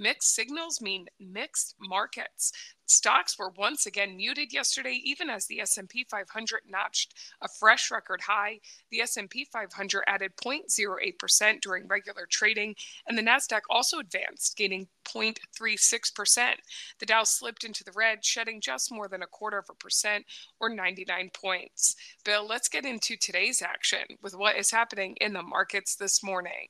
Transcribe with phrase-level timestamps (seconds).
[0.00, 2.52] Mixed signals mean mixed markets.
[2.86, 7.12] Stocks were once again muted yesterday even as the S&P 500 notched
[7.42, 8.60] a fresh record high.
[8.90, 12.76] The S&P 500 added 0.08% during regular trading
[13.06, 16.54] and the Nasdaq also advanced gaining 0.36%.
[16.98, 20.24] The Dow slipped into the red shedding just more than a quarter of a percent
[20.60, 21.94] or 99 points.
[22.24, 26.68] Bill, let's get into today's action with what is happening in the markets this morning.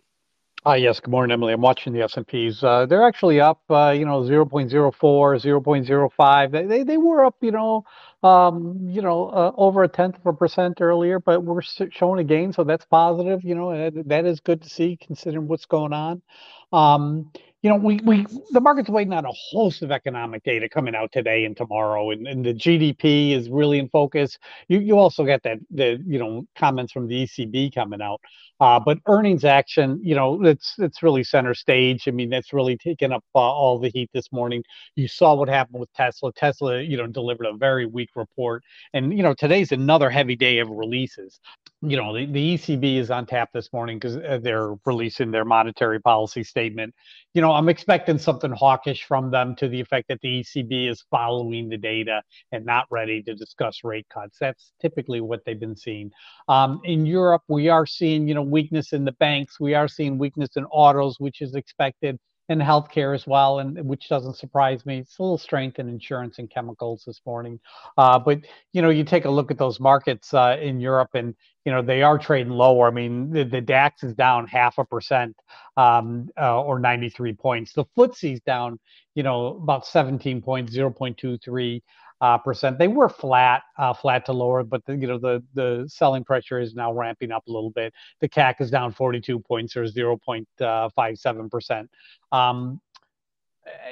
[0.66, 1.55] Uh, yes, good morning, Emily.
[1.55, 2.62] I'm watching the S&Ps.
[2.62, 6.68] Uh, they're actually up, uh, you know, 0.04, 0.05.
[6.68, 7.87] They, they, were up, you know,
[8.23, 12.24] um, you know, uh, over a tenth of a percent earlier, but we're showing a
[12.24, 13.43] gain, so that's positive.
[13.43, 16.21] You know, that, that is good to see considering what's going on.
[17.62, 21.12] You know, we, we the market's waiting on a host of economic data coming out
[21.12, 24.38] today and tomorrow, and, and the GDP is really in focus.
[24.68, 28.20] You you also get that the you know comments from the ECB coming out,
[28.60, 32.08] uh, but earnings action, you know, it's it's really center stage.
[32.08, 34.62] I mean, that's really taken up uh, all the heat this morning.
[34.96, 36.32] You saw what happened with Tesla.
[36.32, 38.62] Tesla, you know, delivered a very weak report,
[38.94, 41.40] and you know today's another heavy day of releases.
[41.82, 45.46] You know, the, the ECB is on tap this morning because uh, they're releasing their
[45.46, 46.95] monetary policy statement.
[47.32, 51.02] You know I'm expecting something hawkish from them to the effect that the ECB is
[51.10, 52.22] following the data
[52.52, 54.37] and not ready to discuss rate cuts.
[54.38, 56.10] That's typically what they've been seeing.
[56.48, 59.59] Um, in Europe, we are seeing, you know, weakness in the banks.
[59.59, 62.18] We are seeing weakness in autos, which is expected
[62.51, 64.98] and healthcare as well, and which doesn't surprise me.
[64.98, 67.60] It's a little strength in insurance and chemicals this morning.
[67.97, 68.41] Uh, but
[68.72, 71.81] you know, you take a look at those markets uh, in Europe, and you know
[71.81, 72.88] they are trading lower.
[72.88, 75.37] I mean, the, the DAX is down half a percent
[75.77, 77.72] um, uh, or 93 points.
[77.72, 78.81] The FTSE's down,
[79.15, 81.81] you know, about 17 points, 0.23
[82.20, 82.78] uh, percent.
[82.78, 86.60] They were flat, uh, flat to lower, but the, you know the the selling pressure
[86.60, 87.94] is now ramping up a little bit.
[88.20, 91.91] The CAC is down 42 points or 0.57 uh, percent.
[92.32, 92.81] Um,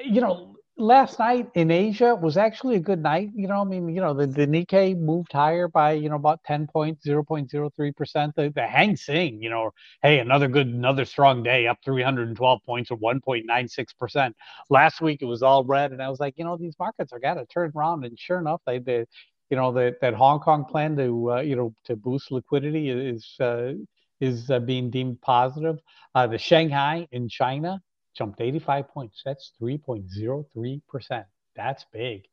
[0.04, 3.30] you know, last night in Asia was actually a good night.
[3.34, 6.42] You know, I mean, you know, the, the Nikkei moved higher by, you know, about
[6.44, 8.34] 10 points, 0.03%.
[8.34, 9.72] The, the Hang Seng, you know,
[10.02, 14.32] hey, another good, another strong day, up 312 points or 1.96%.
[14.70, 15.92] Last week it was all red.
[15.92, 18.04] And I was like, you know, these markets are got to turn around.
[18.04, 19.04] And sure enough, they, they
[19.50, 23.34] you know, that, that Hong Kong plan to, uh, you know, to boost liquidity is,
[23.40, 23.72] uh,
[24.20, 25.78] is uh, being deemed positive.
[26.14, 27.80] Uh, the Shanghai in China,
[28.18, 29.22] jumped 85 points.
[29.24, 31.24] That's 3.03%.
[31.56, 32.24] That's big.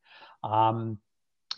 [0.43, 0.97] Um,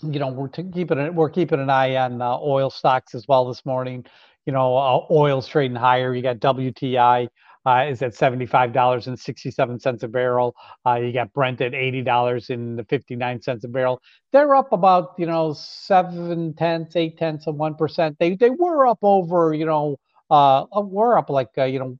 [0.03, 3.65] you know, we're keeping we're keeping an eye on uh, oil stocks as well this
[3.65, 4.05] morning.
[4.45, 6.13] You know, uh, oil's trading higher.
[6.13, 7.27] You got WTI
[7.65, 10.55] uh, is at seventy-five dollars and sixty-seven cents a barrel.
[10.85, 13.99] Uh, you got Brent at eighty dollars and fifty-nine cents a barrel.
[14.31, 18.17] They're up about you know seven tenths, eight tenths of one percent.
[18.19, 19.97] They they were up over you know
[20.29, 21.97] uh, we're up like uh, you know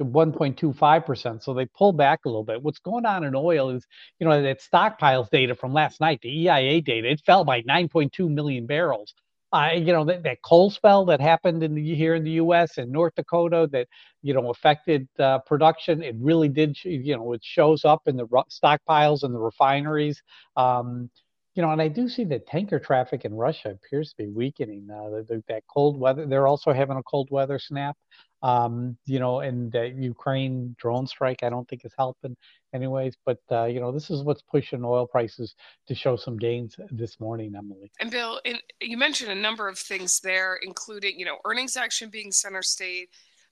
[0.00, 1.42] 1.25%.
[1.42, 2.62] So they pull back a little bit.
[2.62, 3.86] What's going on in oil is,
[4.18, 8.30] you know, that stockpiles data from last night, the EIA data, it fell by 9.2
[8.30, 9.14] million barrels.
[9.50, 12.76] Uh, you know, that, that coal spell that happened in the here in the U.S.
[12.76, 13.88] and North Dakota that,
[14.22, 16.02] you know, affected uh, production.
[16.02, 20.22] It really did, you know, it shows up in the stockpiles and the refineries.
[20.56, 21.08] Um,
[21.54, 24.86] you know, and I do see that tanker traffic in Russia appears to be weakening.
[24.88, 27.96] Uh, the, the, that cold weather, they're also having a cold weather snap.
[28.42, 32.36] Um, you know, and the Ukraine drone strike, I don't think is helping,
[32.72, 33.16] anyways.
[33.26, 35.54] But uh, you know, this is what's pushing oil prices
[35.88, 37.90] to show some gains this morning, Emily.
[38.00, 42.10] And Bill, in, you mentioned a number of things there, including you know earnings action
[42.10, 43.08] being center state,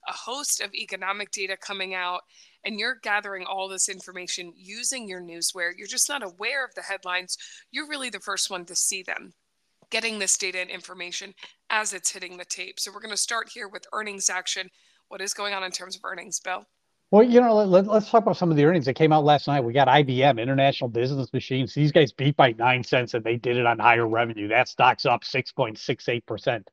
[0.07, 2.21] a host of economic data coming out
[2.67, 5.71] and you're gathering all this information using your newsware.
[5.75, 7.37] You're just not aware of the headlines.
[7.71, 9.33] You're really the first one to see them,
[9.89, 11.33] getting this data and information
[11.69, 12.79] as it's hitting the tape.
[12.79, 14.69] So we're going to start here with earnings action.
[15.09, 16.65] What is going on in terms of earnings, Bill?
[17.09, 19.47] Well, you know, let, us talk about some of the earnings that came out last
[19.47, 19.63] night.
[19.63, 21.73] We got IBM, International Business Machines.
[21.73, 24.49] These guys beat by nine cents and they did it on higher revenue.
[24.49, 26.65] That stock's up 6.68%.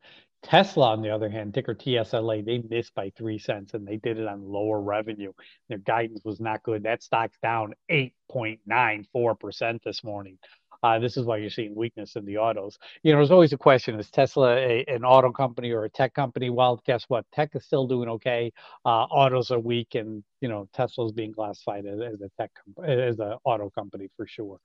[0.43, 4.19] Tesla, on the other hand, ticker TSLA, they missed by three cents and they did
[4.19, 5.32] it on lower revenue.
[5.69, 6.82] Their guidance was not good.
[6.82, 10.37] That stock's down 8.94% this morning.
[10.84, 12.78] Uh, this is why you're seeing weakness in the autos.
[13.04, 16.14] You know, there's always a question: Is Tesla a, an auto company or a tech
[16.14, 16.50] company?
[16.50, 17.26] Well, guess what?
[17.34, 18.52] Tech is still doing okay.
[18.86, 22.52] Uh, autos are weak, and you know, Tesla's being classified as, as a tech,
[22.86, 24.60] as an auto company for sure.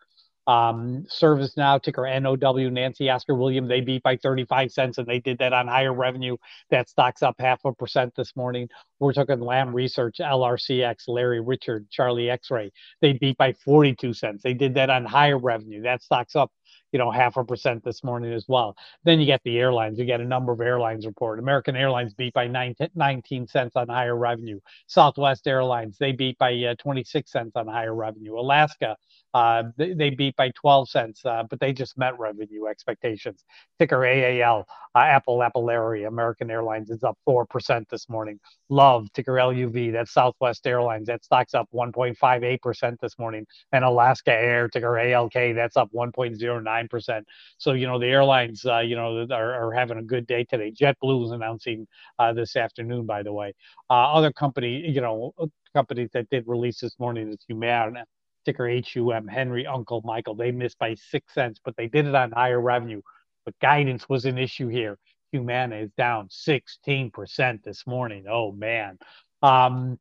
[0.47, 5.37] Um, ServiceNow, ticker NOW, Nancy Oscar William, they beat by 35 cents and they did
[5.39, 6.37] that on higher revenue.
[6.71, 8.67] That stock's up half a percent this morning.
[8.99, 12.71] We're talking Lam Research, LRCX, Larry Richard, Charlie X-Ray.
[13.01, 14.41] They beat by 42 cents.
[14.43, 15.83] They did that on higher revenue.
[15.83, 16.51] That stock's up
[16.91, 18.75] you know, half a percent this morning as well.
[19.03, 19.99] Then you get the airlines.
[19.99, 21.39] You get a number of airlines report.
[21.39, 24.59] American Airlines beat by 19 cents on higher revenue.
[24.87, 28.39] Southwest Airlines, they beat by uh, 26 cents on higher revenue.
[28.39, 28.97] Alaska,
[29.33, 33.43] uh, they, they, beat by 12 cents, uh, but they just met revenue expectations.
[33.77, 34.65] Ticker AAL,
[34.95, 38.39] uh, Apple, Larry, American Airlines is up 4% this morning.
[38.69, 41.07] Love, ticker LUV, that's Southwest Airlines.
[41.07, 43.45] That stock's up 1.58% this morning.
[43.71, 47.21] And Alaska Air, ticker ALK, that's up 1.09%.
[47.59, 50.71] So, you know, the airlines, uh, you know, are, are, having a good day today.
[50.71, 51.87] JetBlue is announcing
[52.17, 53.53] uh, this afternoon, by the way.
[53.91, 55.33] Uh, other company, you know,
[55.75, 58.05] companies that did release this morning is Humana
[58.49, 60.35] ticker HUM, Henry, Uncle Michael.
[60.35, 63.01] They missed by six cents, but they did it on higher revenue.
[63.45, 64.97] But guidance was an issue here.
[65.31, 68.25] Humana is down 16% this morning.
[68.27, 68.97] Oh, man.
[69.43, 69.99] Um,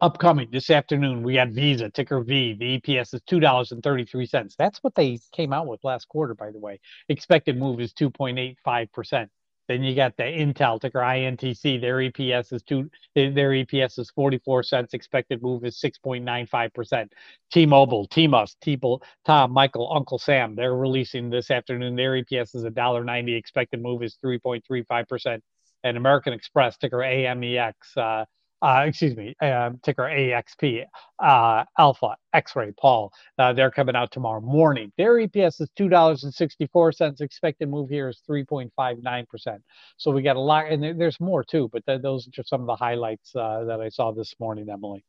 [0.00, 2.54] upcoming this afternoon, we got Visa, ticker V.
[2.54, 4.56] The EPS is $2.33.
[4.56, 6.80] That's what they came out with last quarter, by the way.
[7.10, 9.28] Expected move is 2.85%.
[9.70, 11.80] Then you got the Intel ticker INTC.
[11.80, 12.90] Their EPS is two.
[13.14, 14.94] Their EPS is 44 cents.
[14.94, 17.12] Expected move is 6.95 percent.
[17.52, 20.56] T-Mobile, T-Mus, T-Mobile, Tom, Michael, Uncle Sam.
[20.56, 21.94] They're releasing this afternoon.
[21.94, 23.38] Their EPS is $1.90.
[23.38, 25.44] Expected move is 3.35 percent.
[25.84, 27.74] And American Express ticker AMEX.
[27.96, 28.24] Uh,
[28.62, 30.84] uh, excuse me, uh, ticker AXP,
[31.22, 33.12] uh, Alpha, X-Ray, Paul.
[33.38, 34.92] Uh, they're coming out tomorrow morning.
[34.98, 37.20] Their EPS is two dollars and sixty-four cents.
[37.20, 39.62] Expected move here is three point five nine percent.
[39.96, 41.68] So we got a lot, and there's more too.
[41.72, 44.68] But th- those are just some of the highlights uh, that I saw this morning,
[44.70, 45.04] Emily.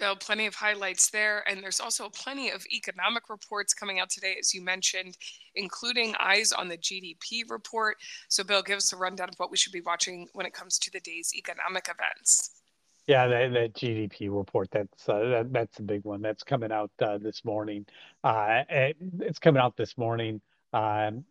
[0.00, 1.44] Bill, plenty of highlights there.
[1.48, 5.16] And there's also plenty of economic reports coming out today, as you mentioned,
[5.54, 7.98] including eyes on the GDP report.
[8.28, 10.78] So, Bill, give us a rundown of what we should be watching when it comes
[10.80, 12.62] to the day's economic events.
[13.06, 16.22] Yeah, that, that GDP report that's uh, that, that's a big one.
[16.22, 17.86] That's coming out uh, this morning.
[18.22, 20.40] Uh, it's coming out this morning
[20.72, 21.24] um,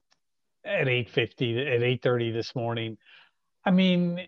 [0.65, 2.98] at eight fifty at eight thirty this morning.
[3.63, 4.27] I mean,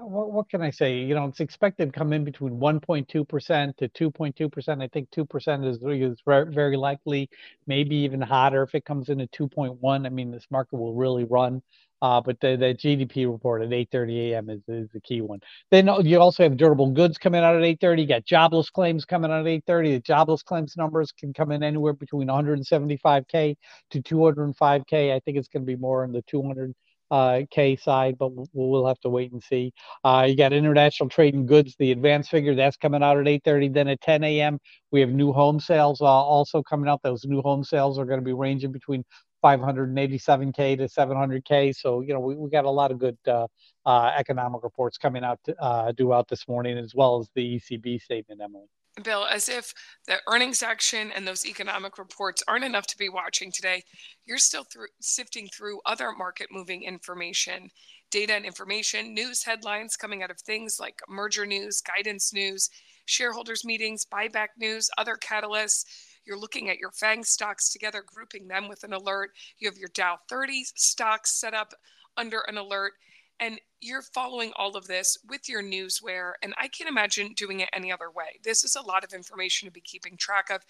[0.00, 0.98] what, what can I say?
[0.98, 4.82] You know, it's expected to come in between 1.2% to 2.2%.
[4.82, 7.28] I think 2% is, is very likely,
[7.66, 10.06] maybe even hotter if it comes in at 2.1.
[10.06, 11.62] I mean, this market will really run.
[12.02, 14.50] Uh, but the, the GDP report at 8:30 a.m.
[14.50, 15.40] is, is the key one.
[15.70, 18.00] Then you also have durable goods coming out at 8:30.
[18.02, 19.94] You got jobless claims coming out at 8:30.
[19.94, 23.56] The jobless claims numbers can come in anywhere between 175k
[23.92, 25.14] to 205k.
[25.14, 26.74] I think it's going to be more in the 200
[27.10, 29.72] uh, K side, but we'll, have to wait and see.
[30.04, 33.72] Uh, you got international trade and goods, the advanced figure that's coming out at 8:30.
[33.72, 34.58] Then at 10 a.m.
[34.92, 37.02] we have new home sales uh, also coming out.
[37.02, 39.04] Those new home sales are going to be ranging between
[39.44, 41.74] 587k to 700k.
[41.74, 43.46] So you know we, we got a lot of good uh,
[43.84, 47.56] uh, economic reports coming out to, uh, due out this morning, as well as the
[47.56, 48.66] ECB statement, Emily.
[49.02, 49.74] Bill, as if
[50.06, 53.82] the earnings action and those economic reports aren't enough to be watching today,
[54.24, 57.70] you're still through, sifting through other market moving information,
[58.10, 62.70] data and information, news headlines coming out of things like merger news, guidance news,
[63.04, 65.84] shareholders meetings, buyback news, other catalysts.
[66.24, 69.30] You're looking at your FANG stocks together, grouping them with an alert.
[69.58, 71.74] You have your Dow 30 stocks set up
[72.16, 72.94] under an alert.
[73.40, 77.68] And you're following all of this with your newsware, and I can't imagine doing it
[77.72, 78.40] any other way.
[78.42, 80.62] This is a lot of information to be keeping track of,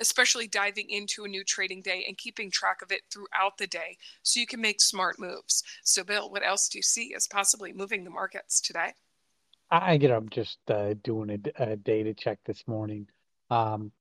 [0.00, 3.96] especially diving into a new trading day and keeping track of it throughout the day
[4.22, 5.62] so you can make smart moves.
[5.84, 8.94] So, Bill, what else do you see as possibly moving the markets today?
[9.70, 13.06] I get up just uh, doing a, a, data check this morning.
[13.50, 13.92] Um,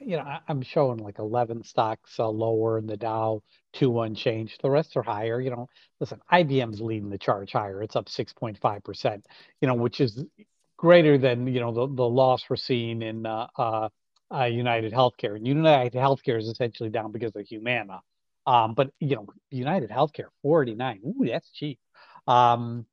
[0.00, 4.60] you know, I, am showing like 11 stocks uh, lower in the Dow, two unchanged.
[4.62, 5.40] The rest are higher.
[5.40, 5.68] You know,
[6.00, 7.82] listen, IBM's leading the charge higher.
[7.82, 9.22] It's up 6.5%,
[9.60, 10.24] you know, which is
[10.76, 13.88] greater than, you know, the, the loss we're seeing in uh, uh,
[14.34, 15.36] uh, United Healthcare.
[15.36, 18.00] And United Healthcare is essentially down because of Humana.
[18.46, 21.00] Um, but, you know, United Healthcare, 49.
[21.06, 21.78] Ooh, that's cheap.
[22.26, 22.86] Um,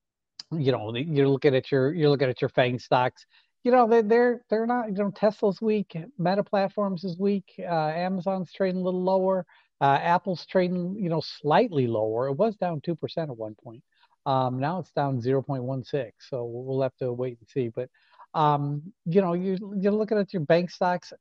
[0.51, 3.25] you know, you're looking at your you're looking at your FANG stocks
[3.63, 7.87] you know they, they're they're not you know tesla's weak meta platforms is weak uh,
[7.89, 9.45] amazon's trading a little lower
[9.83, 12.27] uh, apple's trading you know slightly lower.
[12.27, 13.83] It was down 2% at one point.
[14.25, 17.67] Um, now it's down 0.16 so we'll have to wait and see.
[17.67, 17.89] But
[18.33, 21.11] um, you know you, you're looking at your bank stocks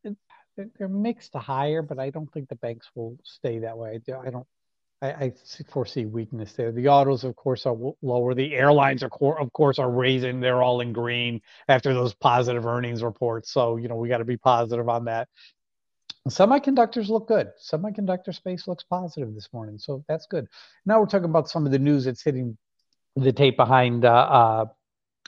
[0.57, 4.01] they're mixed to higher but i don't think the banks will stay that way.
[4.25, 4.47] I don't
[5.03, 5.33] I, I
[5.69, 6.71] foresee weakness there.
[6.71, 8.35] The autos, of course, are lower.
[8.35, 10.39] The airlines, are, of course, are raising.
[10.39, 13.53] They're all in green after those positive earnings reports.
[13.53, 15.29] So, you know, we got to be positive on that.
[16.29, 17.51] Semiconductors look good.
[17.61, 20.47] Semiconductor space looks positive this morning, so that's good.
[20.87, 22.57] Now we're talking about some of the news that's hitting
[23.17, 24.65] the tape behind uh, uh,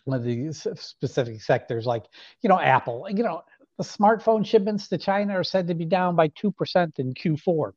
[0.05, 2.05] one of the specific sectors, like
[2.43, 3.09] you know Apple.
[3.11, 3.43] You know
[3.77, 7.73] the smartphone shipments to China are said to be down by two percent in Q4.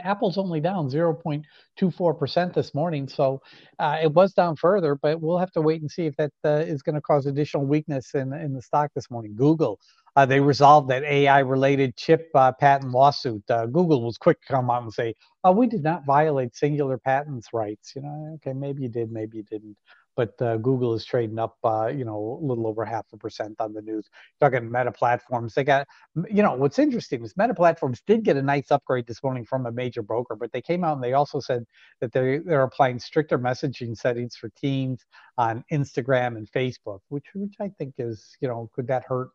[0.00, 3.08] Apple's only down 0.24% this morning.
[3.08, 3.40] So
[3.78, 6.50] uh, it was down further, but we'll have to wait and see if that uh,
[6.66, 9.34] is going to cause additional weakness in, in the stock this morning.
[9.36, 9.78] Google,
[10.16, 13.42] uh, they resolved that AI related chip uh, patent lawsuit.
[13.50, 15.14] Uh, Google was quick to come out and say,
[15.44, 17.92] oh, we did not violate singular patents rights.
[17.94, 19.76] You know, okay, maybe you did, maybe you didn't
[20.18, 23.54] but uh, Google is trading up, uh, you know, a little over half a percent
[23.60, 24.10] on the news.
[24.40, 25.86] Talking Meta Platforms, they got,
[26.28, 29.66] you know, what's interesting is Meta Platforms did get a nice upgrade this morning from
[29.66, 31.64] a major broker, but they came out and they also said
[32.00, 35.06] that they they're applying stricter messaging settings for teens
[35.38, 39.30] on Instagram and Facebook, which which I think is, you know, could that hurt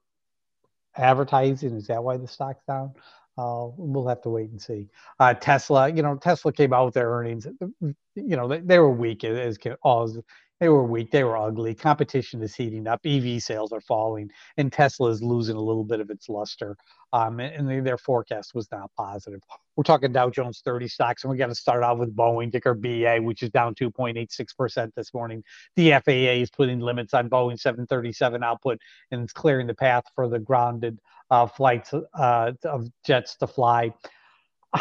[0.98, 1.78] advertising?
[1.78, 2.92] Is that why the stock's down?
[3.38, 4.90] Uh, we'll have to wait and see.
[5.18, 7.48] Uh, Tesla, you know, Tesla came out with their earnings.
[7.80, 7.96] You
[8.36, 10.24] know, they, they were weak as, as all
[10.64, 11.12] they were weak.
[11.12, 11.76] They were ugly.
[11.76, 13.02] Competition is heating up.
[13.06, 16.78] EV sales are falling, and Tesla is losing a little bit of its luster.
[17.12, 19.42] Um, and, their forecast was not positive.
[19.76, 22.74] We're talking Dow Jones 30 stocks, and we got to start out with Boeing, ticker
[22.74, 25.44] BA, which is down 2.86% this morning.
[25.76, 28.80] The FAA is putting limits on Boeing 737 output,
[29.12, 30.98] and it's clearing the path for the grounded
[31.30, 33.94] uh, flights uh, of jets to fly.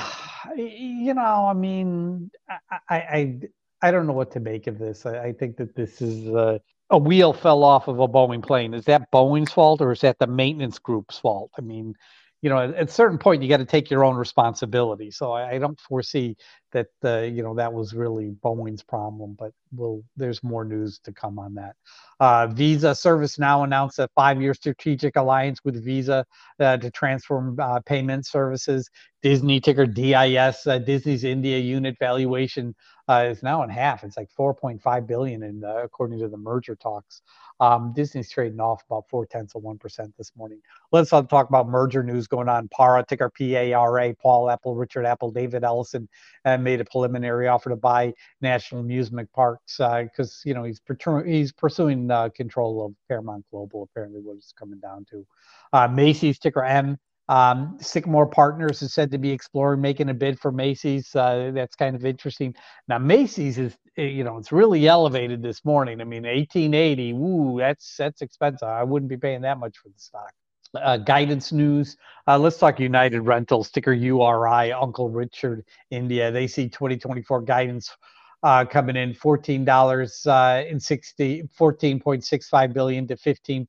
[0.56, 3.40] You know, I mean, I, I,
[3.82, 5.04] I don't know what to make of this.
[5.04, 6.58] I, I think that this is uh,
[6.90, 8.74] a wheel fell off of a Boeing plane.
[8.74, 11.50] Is that Boeing's fault or is that the maintenance group's fault?
[11.58, 11.94] I mean,
[12.42, 15.10] you know, at, at a certain point, you got to take your own responsibility.
[15.10, 16.36] So I, I don't foresee
[16.72, 21.12] that, uh, you know, that was really Boeing's problem, but we'll, there's more news to
[21.12, 21.76] come on that.
[22.20, 26.24] Uh, Visa ServiceNow announced a five-year strategic alliance with Visa
[26.60, 28.88] uh, to transform uh, payment services.
[29.22, 32.74] Disney ticker DIS, uh, Disney's India unit valuation
[33.08, 34.04] uh, is now in half.
[34.04, 37.22] It's like 4.5 billion, uh, according to the merger talks.
[37.60, 40.60] Um, Disney's trading off about four tenths of one percent this morning.
[40.90, 42.68] Let's talk about merger news going on.
[42.68, 44.14] Para ticker PARA.
[44.20, 46.08] Paul Apple, Richard Apple, David Ellison
[46.44, 50.80] uh, made a preliminary offer to buy National Amusement Parks because you know he's
[51.26, 53.88] he's pursuing uh, control of Paramount Global.
[53.90, 55.26] Apparently, what it's coming down to.
[55.72, 60.38] Uh, Macy's ticker M um, Sycamore Partners is said to be exploring making a bid
[60.38, 61.14] for Macy's.
[61.14, 62.54] Uh, that's kind of interesting.
[62.88, 66.00] Now, Macy's is, eh, you know, it's really elevated this morning.
[66.00, 68.68] I mean, 1880, Ooh, that's that's expensive.
[68.68, 70.32] I wouldn't be paying that much for the stock.
[70.74, 71.96] Uh, guidance news.
[72.26, 76.30] Uh, let's talk United Rentals, ticker URI, Uncle Richard, India.
[76.30, 77.90] They see 2024 guidance
[78.42, 83.66] uh, coming in $14 uh, in 60, 14.65 billion to 15.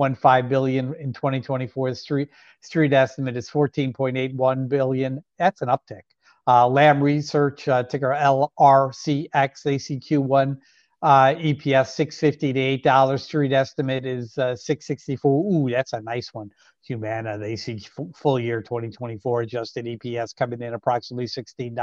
[0.00, 1.90] 1.5 billion in 2024.
[1.90, 2.28] The street
[2.60, 5.22] street estimate is 14.81 billion.
[5.38, 6.02] That's an uptick.
[6.46, 9.62] Uh, Lam Research uh, ticker LRCX.
[9.62, 10.58] They see Q1
[11.02, 13.24] uh, EPS 650 to eight dollars.
[13.24, 15.52] Street estimate is uh, 664.
[15.54, 16.50] Ooh, that's a nice one.
[16.86, 17.38] Humana.
[17.38, 21.74] They see f- full year 2024 adjusted EPS coming in approximately $16,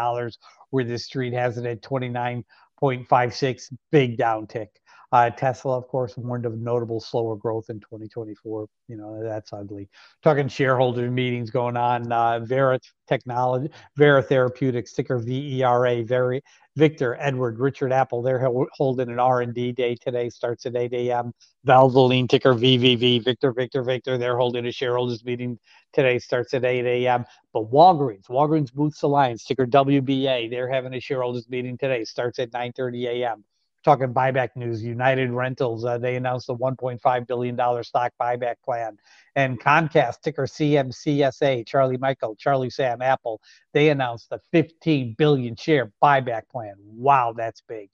[0.72, 3.74] where the street has it at 29.56.
[3.92, 4.68] Big downtick.
[5.12, 8.68] Uh, Tesla, of course, warned of notable slower growth in 2024.
[8.88, 9.90] You know, that's ugly.
[10.24, 12.12] Talking shareholder meetings going on.
[12.12, 16.42] Uh, Vera Technology, Vera Therapeutics, ticker VERA, very
[16.76, 21.34] Victor, Edward, Richard Apple, they're holding an R&D day today, starts at 8 a.m.
[21.68, 25.60] Valvoline, ticker VVV, Victor, Victor, Victor, they're holding a shareholders meeting
[25.92, 27.26] today, starts at 8 a.m.
[27.52, 32.52] But Walgreens, Walgreens Boots Alliance, ticker WBA, they're having a shareholders meeting today, starts at
[32.52, 33.44] 9.30 a.m
[33.84, 38.98] talking buyback news, United Rentals, uh, they announced a $1.5 billion stock buyback plan.
[39.36, 43.42] And Comcast, ticker CMCSA, Charlie Michael, Charlie Sam, Apple,
[43.74, 46.76] they announced a 15 billion share buyback plan.
[46.80, 47.90] Wow, that's big.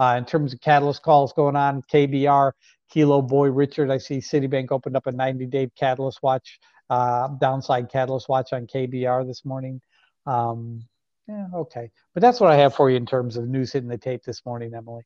[0.00, 2.52] Uh, in terms of catalyst calls going on, KBR,
[2.90, 7.90] Kilo Boy Richard, I see Citibank opened up a 90 day catalyst watch, uh, downside
[7.90, 9.80] catalyst watch on KBR this morning.
[10.26, 10.82] Um,
[11.28, 11.90] yeah, okay.
[12.14, 14.46] But that's what I have for you in terms of news hitting the tape this
[14.46, 15.02] morning, Emily.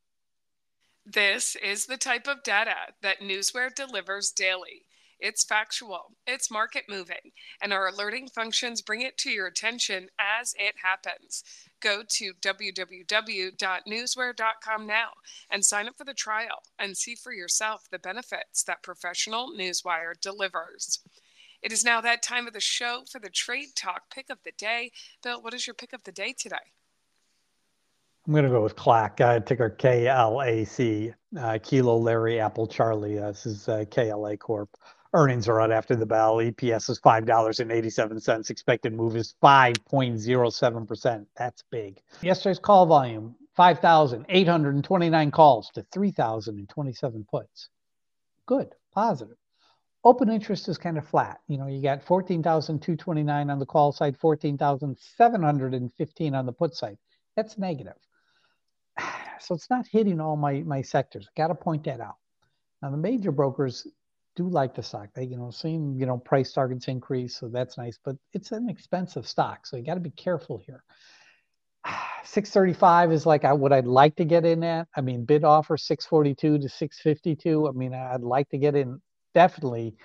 [1.05, 4.87] This is the type of data that Newsware delivers daily.
[5.19, 10.55] It's factual, it's market moving, and our alerting functions bring it to your attention as
[10.57, 11.43] it happens.
[11.81, 15.11] Go to www.newsware.com now
[15.51, 20.21] and sign up for the trial and see for yourself the benefits that professional Newsware
[20.21, 21.01] delivers.
[21.63, 24.53] It is now that time of the show for the Trade Talk pick of the
[24.53, 24.93] day.
[25.23, 26.71] Bill, what is your pick of the day today?
[28.25, 33.19] I'm going to go with Clack, uh, ticker KLAC, uh, Kilo Larry Apple Charlie.
[33.19, 34.69] Uh, this is uh, KLA Corp.
[35.13, 36.37] Earnings are out after the bell.
[36.37, 38.49] EPS is $5.87.
[38.49, 41.27] Expected move is 5.07%.
[41.37, 42.01] That's big.
[42.23, 47.71] Yesterday's call volume 5,829 calls to 3,027 puts.
[48.47, 49.37] Good, positive.
[50.05, 51.41] Open interest is kind of flat.
[51.49, 56.99] You know, you got 14,229 on the call side, 14,715 on the put side.
[57.35, 57.97] That's negative.
[59.41, 61.29] So it's not hitting all my, my sectors.
[61.37, 62.15] Got to point that out.
[62.81, 63.89] Now, the major brokers
[64.37, 65.09] do like the stock.
[65.15, 68.69] They, you know, seeing, you know, price targets increase, so that's nice, but it's an
[68.69, 70.85] expensive stock, so you got to be careful here.
[72.25, 74.89] 635 is like I, what I'd like to get in at.
[74.97, 77.69] I mean, bid offer 642 to 652.
[77.69, 79.01] I mean, I'd like to get in
[79.35, 79.97] definitely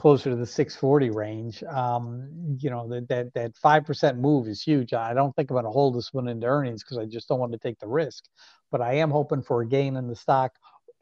[0.00, 1.62] closer to the 640 range.
[1.64, 4.94] Um, you know, that that that five percent move is huge.
[4.94, 7.38] I don't think I'm going to hold this one into earnings because I just don't
[7.38, 8.24] want to take the risk.
[8.70, 10.52] But I am hoping for a gain in the stock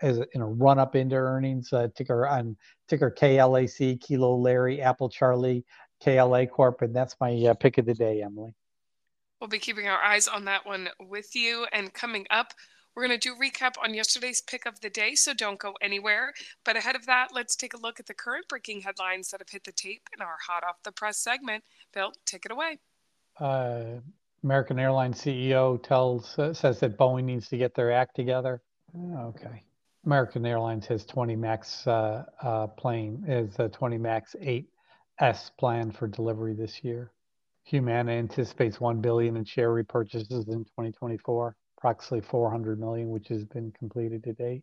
[0.03, 1.73] as a, in a run up into earnings.
[1.73, 2.57] Uh, ticker on
[2.89, 5.65] ticker KLAC, Kilo Larry, Apple Charlie,
[6.03, 8.53] KLA Corp, and that's my uh, pick of the day, Emily.
[9.41, 11.69] We'll be keeping our eyes on that one with you.
[11.73, 12.53] And coming up,
[12.99, 16.33] we're going to do recap on yesterday's pick of the day, so don't go anywhere.
[16.65, 19.49] But ahead of that, let's take a look at the current breaking headlines that have
[19.49, 21.63] hit the tape in our hot off the press segment.
[21.95, 22.81] Bill, take it away.
[23.39, 24.01] Uh,
[24.43, 28.63] American Airlines CEO tells uh, says that Boeing needs to get their act together.
[29.17, 29.63] Okay.
[30.05, 36.09] American Airlines has 20 Max uh, uh, plane is a 20 Max 8S plan for
[36.09, 37.13] delivery this year.
[37.63, 43.73] Humana anticipates 1 billion in share repurchases in 2024, approximately 400 million, which has been
[43.73, 44.63] completed to date.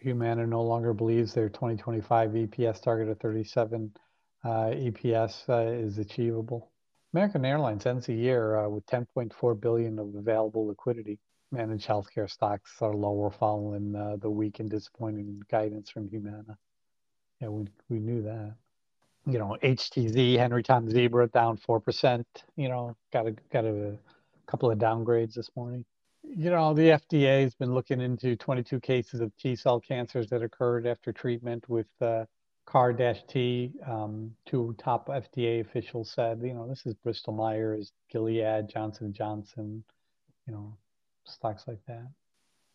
[0.00, 3.92] Humana no longer believes their 2025 EPS target of 37
[4.44, 6.70] uh, EPS uh, is achievable.
[7.14, 11.18] American Airlines ends the year uh, with 10.4 billion of available liquidity.
[11.50, 16.58] Managed healthcare stocks are lower following uh, the weak and disappointing guidance from Humana.
[17.40, 18.54] Yeah, we we knew that
[19.28, 22.24] you know, HTZ, Henry Tom Zebra down 4%,
[22.56, 23.96] you know, got a, got a, a
[24.46, 25.84] couple of downgrades this morning.
[26.36, 30.42] You know, the FDA has been looking into 22 cases of T cell cancers that
[30.42, 32.26] occurred after treatment with uh,
[32.66, 33.72] CAR-T.
[33.86, 39.82] Um, two top FDA officials said, you know, this is Bristol Myers, Gilead, Johnson Johnson,
[40.46, 40.76] you know,
[41.24, 42.06] stocks like that.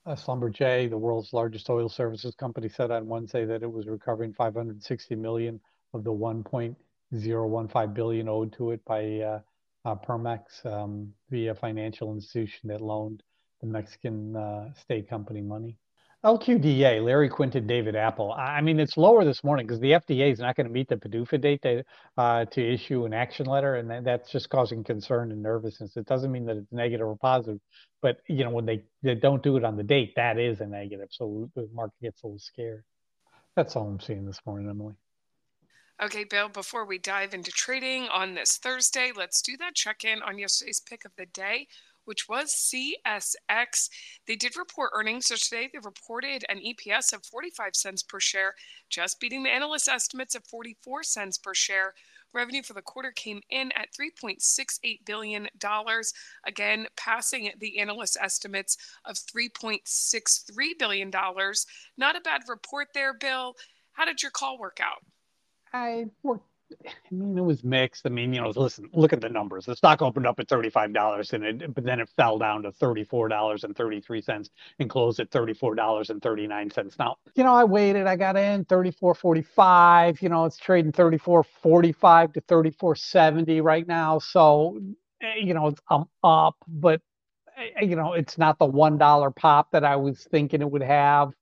[0.06, 4.34] Uh, Schlumberger, the world's largest oil services company, said on Wednesday that it was recovering
[4.34, 5.60] 560 million
[5.94, 9.40] of the 1.015 billion owed to it by uh,
[9.86, 13.22] uh, Pemex um, via financial institution that loaned
[13.64, 15.78] the Mexican uh, state company money.
[16.26, 18.32] LQDA, Larry Quinton, David Apple.
[18.32, 20.96] I mean, it's lower this morning because the FDA is not going to meet the
[20.96, 21.84] PDUFA date to,
[22.18, 25.98] uh, to issue an action letter, and that's just causing concern and nervousness.
[25.98, 27.60] It doesn't mean that it's negative or positive,
[28.02, 30.66] but you know, when they, they don't do it on the date, that is a
[30.66, 31.10] negative.
[31.12, 32.86] So the market gets a little scared.
[33.58, 34.96] That's all I'm seeing this morning, Emily.
[36.02, 40.22] Okay, Bill, before we dive into trading on this Thursday, let's do that check in
[40.24, 41.68] on yesterday's pick of the day,
[42.06, 43.90] which was CSX.
[44.28, 48.56] They did report earnings So today They reported an EPS of 45 cents per share,
[48.90, 51.94] just beating the analyst estimates of 44 cents per share.
[52.34, 55.48] Revenue for the quarter came in at $3.68 billion,
[56.46, 61.12] again, passing the analyst estimates of $3.63 billion.
[61.12, 63.56] Not a bad report there, Bill.
[63.92, 65.04] How did your call work out?
[65.72, 66.48] I worked.
[66.86, 68.06] I mean, it was mixed.
[68.06, 69.66] I mean, you know, listen, look at the numbers.
[69.66, 72.72] The stock opened up at thirty-five dollars, and it, but then it fell down to
[72.72, 76.98] thirty-four dollars and thirty-three cents, and closed at thirty-four dollars and thirty-nine cents.
[77.00, 78.08] Now, you know, I waited.
[78.08, 80.22] I got in thirty-four forty-five.
[80.22, 84.20] You know, it's trading thirty-four forty-five to thirty-four seventy right now.
[84.20, 84.80] So,
[85.22, 87.02] eh, you know, um, up, but
[87.58, 90.84] eh, you know, it's not the one dollar pop that I was thinking it would
[90.84, 91.34] have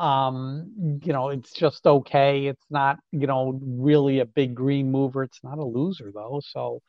[0.00, 2.46] um you know it's just okay.
[2.46, 5.22] It's not you know really a big green mover.
[5.22, 6.40] It's not a loser though.
[6.44, 6.80] So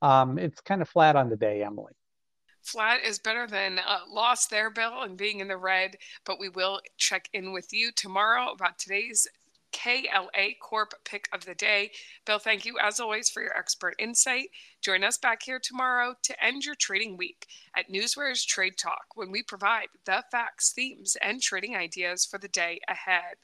[0.00, 1.92] um it's kind of flat on the day emily.
[2.62, 6.48] Flat is better than uh, lost there bill and being in the red but we
[6.48, 9.26] will check in with you tomorrow about today's
[9.72, 11.90] KLA Corp pick of the day.
[12.26, 14.50] Bill, thank you as always for your expert insight.
[14.80, 19.30] Join us back here tomorrow to end your trading week at Newsware's Trade Talk when
[19.30, 23.36] we provide the facts, themes, and trading ideas for the day ahead.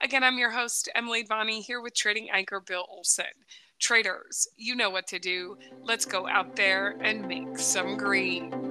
[0.00, 3.24] Again, I'm your host, Emily Bonney, here with trading anchor Bill Olson.
[3.78, 5.58] Traders, you know what to do.
[5.82, 8.65] Let's go out there and make some green.